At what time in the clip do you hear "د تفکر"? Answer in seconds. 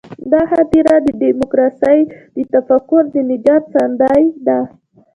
2.35-3.03